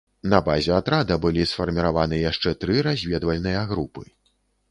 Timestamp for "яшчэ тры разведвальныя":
2.21-3.61